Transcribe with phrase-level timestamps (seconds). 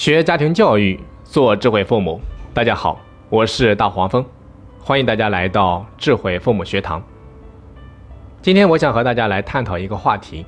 [0.00, 2.18] 学家庭教育，做智慧父母。
[2.54, 4.24] 大家好，我是大黄蜂，
[4.82, 7.02] 欢迎大家来到智慧父母学堂。
[8.40, 10.46] 今天我想和大家来探讨一个话题。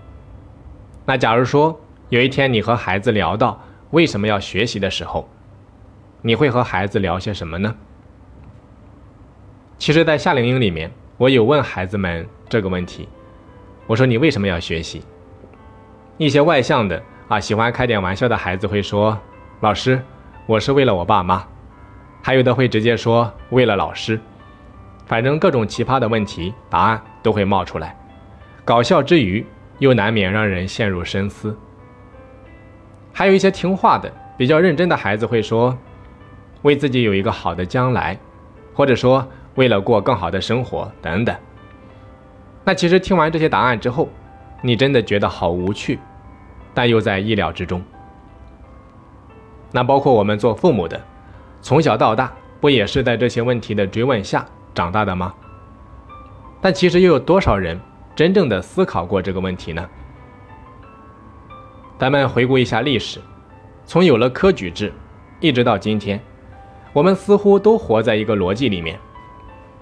[1.05, 1.79] 那假如说
[2.09, 3.61] 有一天你和孩子聊到
[3.91, 5.29] 为什么要学习的时候，
[6.23, 7.77] 你会和孩子聊些什么呢？
[9.77, 13.07] 其实，在夏令营里面，我有问孩子们这个问题。
[13.87, 15.03] 我说：“你为什么要学习？”
[16.17, 19.19] 一些外向的啊，喜欢开点玩笑的孩子会说。
[19.63, 20.03] 老师，
[20.45, 21.47] 我是为了我爸妈，
[22.21, 24.19] 还有的会直接说为了老师，
[25.07, 27.97] 反正各种奇葩的问题答案都会冒出来，
[28.65, 29.47] 搞笑之余
[29.79, 31.57] 又难免让人陷入深思。
[33.13, 35.79] 还有一些听话的、比较认真的孩子会说，
[36.63, 38.19] 为自己有一个好的将来，
[38.75, 41.37] 或者说为了过更好的生活等等。
[42.65, 44.09] 那其实听完这些答案之后，
[44.61, 46.01] 你真的觉得好无趣，
[46.75, 47.81] 但又在意料之中。
[49.73, 51.01] 那包括我们做父母的，
[51.61, 55.35] 从小到大不也是在这些问题的追问下长大的吗？
[56.61, 57.81] 但其实又有多少人
[58.15, 59.89] 真正的思考过这个问题呢？
[61.99, 63.21] 咱们回顾一下历史，
[63.85, 64.93] 从有了科举制，
[65.41, 66.21] 一直到今天，
[66.93, 68.99] 我们似乎都活在一个逻辑里面。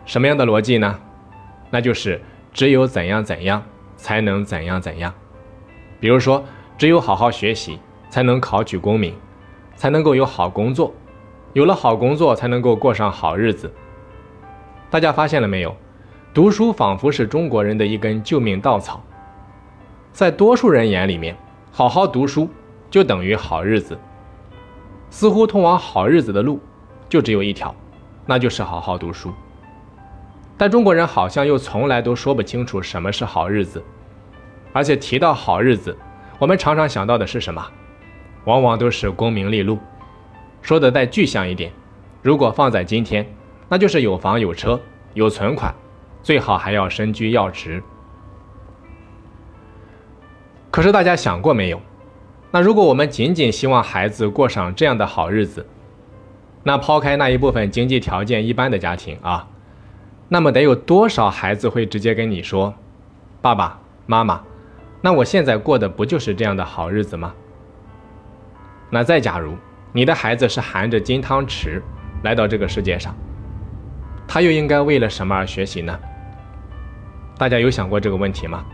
[0.06, 0.98] 什么样的逻辑呢？
[1.70, 2.20] 那就是
[2.52, 3.62] 只有怎样怎样
[3.96, 5.12] 才能怎样怎样。
[5.98, 6.44] 比如说，
[6.78, 9.14] 只有好好学习才能考取功名。
[9.80, 10.92] 才能够有好工作，
[11.54, 13.72] 有了好工作才能够过上好日子。
[14.90, 15.74] 大家发现了没有？
[16.34, 19.02] 读书仿佛是中国人的一根救命稻草。
[20.12, 21.34] 在多数人眼里面，
[21.72, 22.46] 好好读书
[22.90, 23.98] 就等于好日子。
[25.08, 26.60] 似乎通往好日子的路
[27.08, 27.74] 就只有一条，
[28.26, 29.32] 那就是好好读书。
[30.58, 33.82] 但中国人好像又从来都说不清楚什么是好日子，
[34.74, 35.96] 而且提到好日子，
[36.38, 37.66] 我们常常想到的是什么？
[38.44, 39.78] 往往都是功名利禄，
[40.62, 41.72] 说的再具象一点，
[42.22, 43.26] 如果放在今天，
[43.68, 44.80] 那就是有房有车
[45.14, 45.74] 有存款，
[46.22, 47.82] 最好还要身居要职。
[50.70, 51.80] 可是大家想过没有？
[52.50, 55.66] 那如果我们仅仅希望孩子过上这样的好日子，
[56.62, 59.48] 那抛开那一部分经济条件一般的家庭啊，
[60.28, 62.74] 那么得有多少孩子会直接跟你说
[63.42, 64.42] ：“爸爸妈妈，
[65.00, 67.34] 那我现在过的不就是这样的好日子吗？”
[68.90, 69.56] 那再假如
[69.92, 71.80] 你的孩子是含着金汤匙
[72.24, 73.14] 来到这个世界上，
[74.26, 75.98] 他又应该为了什么而学习呢？
[77.38, 78.64] 大家有想过这个问题吗？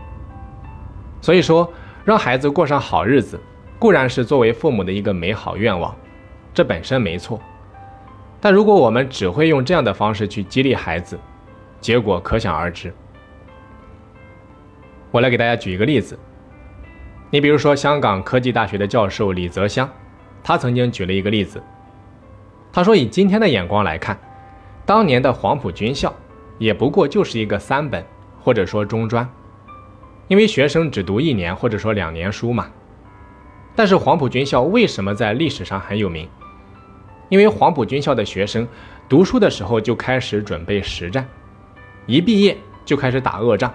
[1.21, 1.71] 所以说，
[2.03, 3.39] 让孩子过上好日子，
[3.79, 5.95] 固然是作为父母的一个美好愿望，
[6.53, 7.39] 这本身没错。
[8.41, 11.19] 但如果我们只会用这样的方式去激励孩子，
[11.79, 12.93] 结果可想而知。
[15.11, 16.17] 我来给大家举一个例子，
[17.31, 19.89] 你比如说香港科技大学的教授李泽湘。
[20.47, 21.61] 他曾经举了一个例子，
[22.71, 24.17] 他说：“以今天的眼光来看，
[24.85, 26.15] 当年的黄埔军校
[26.57, 28.01] 也不过就是一个三本
[28.39, 29.29] 或者说中专，
[30.29, 32.69] 因为学生只读一年或者说两年书嘛。
[33.75, 36.29] 但是黄埔军校为什么在历史上很有名？
[37.27, 38.65] 因为黄埔军校的学生
[39.09, 41.27] 读书的时候就开始准备实战，
[42.05, 43.73] 一毕业就开始打恶仗，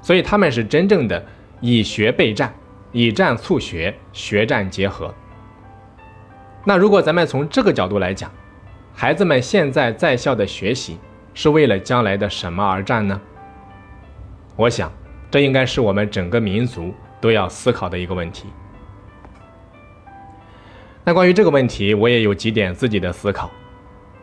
[0.00, 1.22] 所以他们是真正的
[1.60, 2.54] 以学备战，
[2.90, 5.14] 以战促学，学战结合。”
[6.64, 8.30] 那如果咱们从这个角度来讲，
[8.94, 10.98] 孩子们现在在校的学习
[11.32, 13.18] 是为了将来的什么而战呢？
[14.56, 14.92] 我想，
[15.30, 18.48] 这应该是我们整个民族都要思考的一个问题。
[21.02, 23.50] 那关于这个问题，我也有几点自己的思考，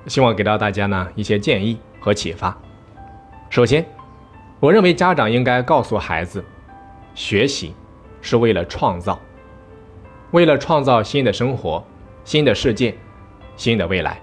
[0.05, 2.55] 希望给到大家呢一些建议和启发。
[3.49, 3.83] 首先，
[4.59, 6.45] 我认为家长应该告诉孩子，
[7.15, 7.73] 学习
[8.21, 9.19] 是为了创造，
[10.31, 11.83] 为了创造新的生活。
[12.27, 12.93] 新的世界，
[13.55, 14.19] 新的未来。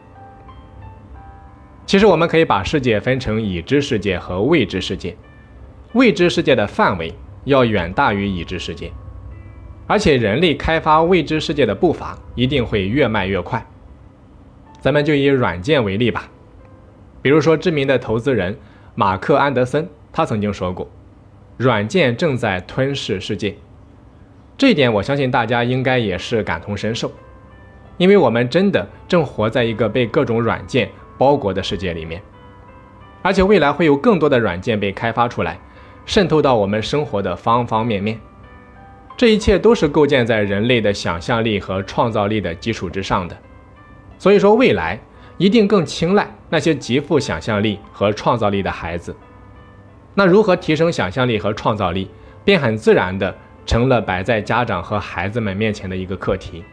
[1.87, 5.17] 其实我们可以把世界分成已知世界和未知世界，
[5.95, 8.93] 未知世界的范围要远大于已知世界，
[9.87, 13.67] 而且人类开发未知世界的步伐一定会越迈越快。
[14.81, 16.29] 咱们就以软件为例吧，
[17.23, 18.55] 比如说知名的投资人
[18.95, 20.87] 马克·安德森，他曾经说过，
[21.57, 23.57] 软件正在吞噬世界。
[24.59, 27.11] 这一点我相信大家应该也是感同身受。
[27.97, 32.21] 因为我们真的正活在一个被各种软件包裹的世界里面，
[33.23, 35.59] 而且未来会有更多的软件被开发出来，
[36.05, 38.19] 渗透到我们生活的方方面面。
[39.17, 43.37] 这一切都是构建在人类的想象力和创造力的基础之上的。
[44.19, 44.99] 所以说，未来
[45.39, 49.15] 一定更青睐那些极富想象力和创造力的孩子。
[50.15, 52.11] 那如何提升想象力和创造力，
[52.45, 56.65] 便很自然的成了摆在家长和孩子们面前的一个课题。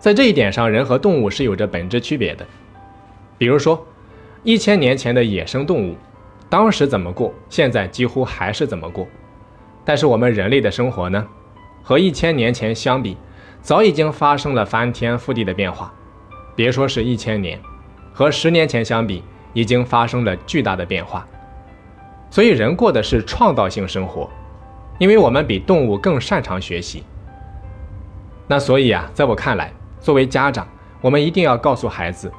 [0.00, 2.46] 在这一点上，人和动物是有着本质区别的。
[3.36, 3.86] 比如说，
[4.42, 5.94] 一千年前的野生动物，
[6.48, 9.06] 当时怎么过，现在几乎还是怎么过。
[9.84, 11.26] 但是我们人类的生活呢，
[11.82, 13.14] 和一千年前相比，
[13.60, 15.92] 早已经发生了翻天覆地的变化。
[16.56, 17.60] 别说是一千年，
[18.10, 21.28] 和十年前相比，已经发生了巨大的变化。
[22.30, 24.30] 所以，人过的是创造性生活，
[24.98, 27.04] 因为我们比动物更擅长学习。
[28.46, 29.70] 那所以啊，在我看来，
[30.00, 30.66] 作为家长，
[31.00, 32.32] 我们一定要告诉孩子。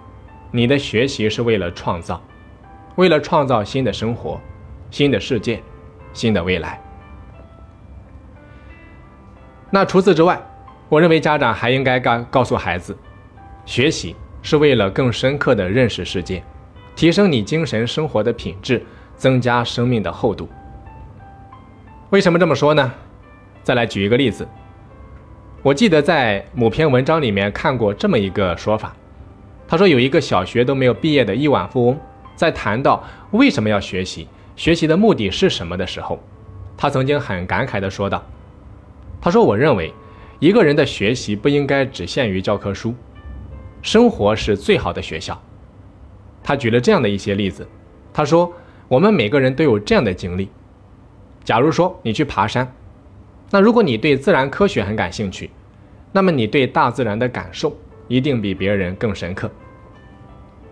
[0.51, 2.21] 你的学习是为了创造，
[2.95, 4.41] 为了创造新的生活、
[4.89, 5.61] 新的世界、
[6.11, 6.81] 新的未来。
[9.69, 10.41] 那除此之外，
[10.89, 12.97] 我认为家长还应该告告诉孩子，
[13.65, 16.43] 学习是为了更深刻的认识世界，
[16.95, 18.83] 提升你精神生活的品质，
[19.15, 20.49] 增加生命的厚度。
[22.09, 22.91] 为什么这么说呢？
[23.63, 24.45] 再来举一个例子，
[25.63, 28.95] 我记得在某篇文章里面看过这么一个说法。
[29.67, 31.99] 他说：“有一个小学都没有毕业的亿万富翁，
[32.35, 36.19] 在谈到为什么要学习、学习的目的是什么的时候，
[36.75, 38.25] 他曾经很感慨地说道
[39.21, 39.93] ：‘他说，我认为
[40.39, 42.95] 一个人的学习不应该只限于教科书，
[43.83, 45.39] 生活是最好的学校。’
[46.43, 47.67] 他举了这样的一些例子。
[48.11, 48.51] 他说
[48.89, 50.49] ：‘我们每个人都有这样的经历。
[51.43, 52.69] 假如说你去爬山，
[53.53, 55.49] 那如果你对自然科学很感兴趣，
[56.13, 57.75] 那么你对大自然的感受
[58.07, 59.51] 一定比别人更深刻。’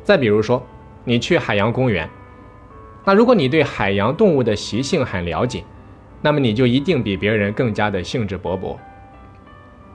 [0.01, 0.65] 再比如说，
[1.03, 2.09] 你去海洋公园，
[3.03, 5.63] 那如果你对海洋动物的习性很了解，
[6.21, 8.77] 那么你就一定比别人更加的兴致勃勃。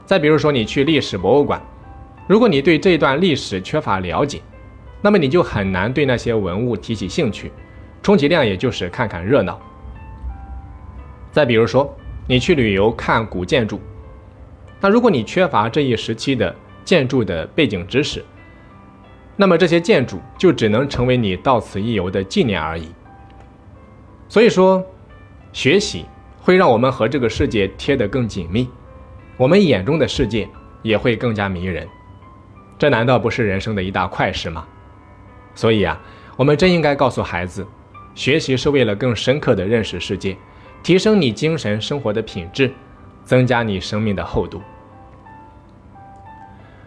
[0.05, 1.61] 再比如说，你去历史博物馆，
[2.27, 4.43] 如果你对这段历史缺乏了解，
[5.01, 7.51] 那么你就很难对那些文物提起兴趣，
[8.03, 9.59] 充其量也就是看看热闹。
[11.33, 11.95] 再比如说，
[12.27, 13.79] 你去旅游看古建筑，
[14.81, 16.55] 那如果你缺乏这一时期的
[16.85, 18.25] 建筑的背景知识，
[19.37, 22.89] 那么这些建筑就只能成为你到此一游的纪念而已。
[24.29, 24.83] 所以说，
[25.53, 26.07] 学习
[26.41, 28.69] 会让我们和这个世界贴得更紧密，
[29.37, 30.49] 我们眼中的世界
[30.83, 31.87] 也会更加迷人。
[32.79, 34.67] 这难道不是人生的一大快事吗？
[35.55, 36.01] 所以啊，
[36.37, 37.67] 我们真应该告诉孩子，
[38.15, 40.37] 学习是为了更深刻地认识世界，
[40.85, 42.71] 提升你精神生活的品质，
[43.25, 44.61] 增加你生命的厚度。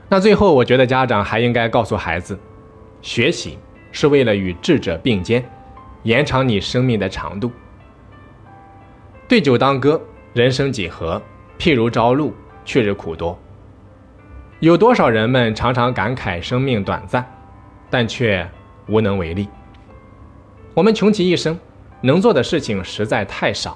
[0.08, 2.38] 那最后，我觉得家长还应该告诉孩子，
[3.02, 3.58] 学习
[3.92, 5.44] 是为了与智者并肩，
[6.04, 7.52] 延长你生命的长度。
[9.28, 10.00] 对酒当歌，
[10.32, 11.20] 人生几何？
[11.58, 12.32] 譬如朝露，
[12.64, 13.38] 去日苦多。
[14.60, 17.26] 有多少人们常常感慨生命短暂，
[17.90, 18.48] 但却
[18.88, 19.50] 无能为力。
[20.76, 21.58] 我们穷其一生，
[22.02, 23.76] 能做的事情实在太少。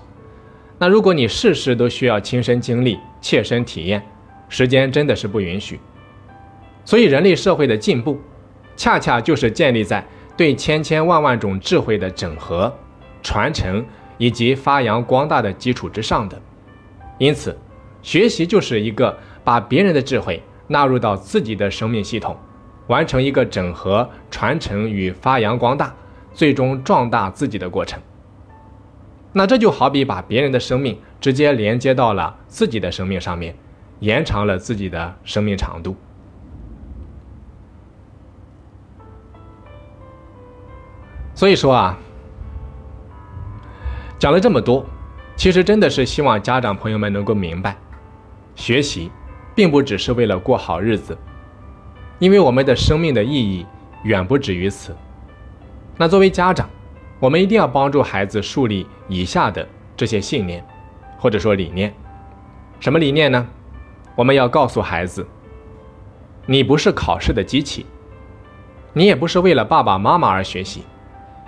[0.82, 4.02] 那如果你事事都需要亲身经历、切身体验，
[4.50, 5.80] 时间真的是不允许。
[6.84, 8.20] 所以，人类社会的进步，
[8.76, 10.04] 恰恰就是建立在
[10.36, 12.76] 对千千万万种智慧的整合、
[13.22, 13.86] 传承
[14.18, 16.42] 以及发扬光大的基础之上的。
[17.20, 17.56] 因此，
[18.02, 22.36] 学习就是一个把别人的智慧纳入到自己的生命系统，
[22.88, 25.96] 完成一个整合、传承与发扬光大，
[26.34, 28.02] 最终壮大自己的过程。
[29.34, 33.56] 那这就好比把别人的生命直接连接到了自己的生命上面，
[34.00, 35.96] 延长了自己的生命长度。
[41.34, 41.98] 所以说啊，
[44.20, 44.86] 讲了这么多，
[45.36, 47.78] 其实真的是希望家长朋友们能够明白，
[48.54, 49.10] 学习
[49.56, 51.18] 并不只是为了过好日子，
[52.20, 53.66] 因为我们的生命的意义
[54.04, 54.96] 远不止于此。
[55.98, 56.70] 那作为家长，
[57.22, 60.66] 我们一定要帮助孩子树立以下的这些信念，
[61.20, 61.94] 或者说理念。
[62.80, 63.48] 什么理念呢？
[64.16, 65.26] 我们要告诉孩子，
[66.48, 67.86] 你不是考试的机器，
[68.92, 70.82] 你也不是为了爸爸妈妈而学习。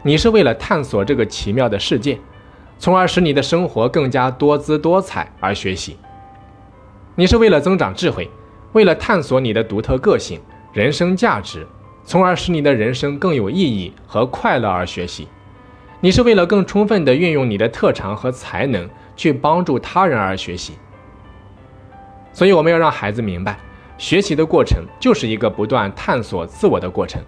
[0.04, 2.20] 你是为了探索这个奇妙的世界，
[2.78, 5.98] 从而使你的生活更加多姿多彩而学习。
[7.16, 8.30] 你是为了增长智慧，
[8.74, 10.40] 为了探索你的独特个性、
[10.72, 11.66] 人生价值，
[12.04, 15.28] 从而使你的人生更有意义和快乐而学习。
[16.04, 20.74] 你是为了更充分地运用你的特长和才能去帮助他人而学习。
[22.34, 23.58] 所以，我们要让孩子明白，
[23.98, 27.24] 学习的过程就是一个不断探索自我的过程。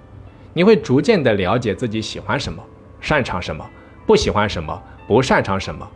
[0.51, 2.62] 你会逐渐的了解自己喜欢什么，
[3.00, 3.65] 擅长什么，
[4.05, 5.89] 不喜欢什么，不擅长什么。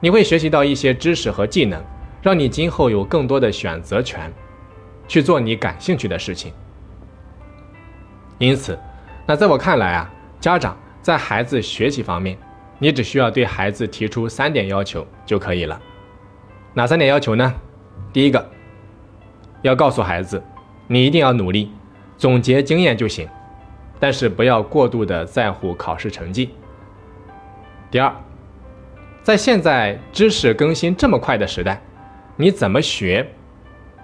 [0.00, 1.80] 你会学习到一些知识和技能，
[2.20, 4.32] 让你今后有更多的选择权，
[5.06, 6.52] 去做你感兴趣的事情。
[8.38, 8.76] 因此，
[9.26, 12.36] 那在我看来啊，家长在孩子学习方面，
[12.78, 15.80] 你只需要对孩子提出三点要求就可以了。
[16.74, 17.54] 哪三点要求呢？
[18.12, 18.50] 第一个，
[19.62, 20.42] 要告诉孩子，
[20.86, 21.70] 你一定要努力，
[22.16, 23.28] 总结经验就行，
[23.98, 26.50] 但是不要过度的在乎考试成绩。
[27.90, 28.14] 第二，
[29.22, 31.82] 在现在知识更新这么快的时代，
[32.36, 33.26] 你怎么学，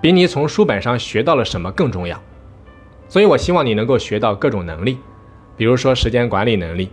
[0.00, 2.20] 比你从书本上学到了什么更重要。
[3.08, 4.98] 所以我希望你能够学到各种能力，
[5.56, 6.90] 比如说时间管理能力，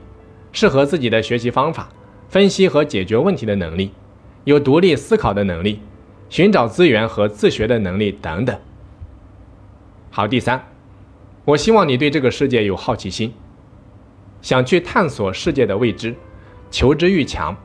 [0.51, 1.89] 适合自己的学习方法，
[2.29, 3.91] 分析和解决问题的能力，
[4.45, 5.81] 有独立思考的能力，
[6.29, 8.57] 寻找资源和自学的能力等等。
[10.09, 10.63] 好，第三，
[11.43, 13.33] 我希望你对这个世界有好奇心，
[14.41, 16.15] 想去探索世界的未知，
[16.71, 17.55] 求知欲强，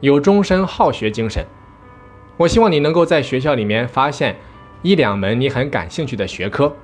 [0.00, 1.44] 有终身好学精神。
[2.36, 4.36] 我希望你能够在学校里面发现
[4.82, 6.74] 一两门你很感兴趣的学科。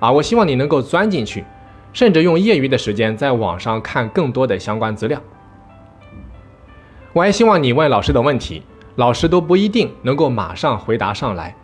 [0.00, 1.44] 啊，我希望你能够钻进去，
[1.94, 5.18] 甚至用业余的时间在网上看更多的相关资料。
[7.14, 8.62] 我还希望你问老师的问题，
[8.96, 11.54] 老师都不一定能够马上回答上来，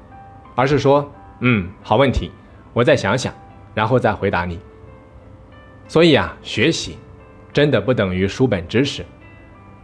[0.54, 1.10] 而是说，
[1.40, 2.30] 嗯，好问题，
[2.72, 3.34] 我再想想，
[3.74, 4.58] 然后再回答你。
[5.88, 6.96] 所以啊，学习
[7.52, 9.04] 真的不等于书本知识，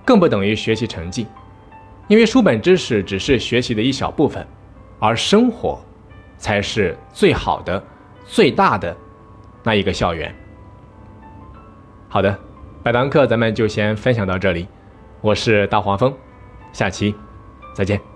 [0.04, 1.26] 更不等于学习成绩，
[2.06, 4.46] 因为书本知识只是学习的一小部分，
[5.00, 5.80] 而生活
[6.38, 7.82] 才是最好的。
[8.28, 8.96] 最大的
[9.66, 10.32] 那一个校园。
[12.08, 12.38] 好的，
[12.84, 14.68] 本堂课咱们就先分享到这里，
[15.20, 16.14] 我是大黄蜂，
[16.72, 17.12] 下期
[17.74, 18.15] 再见。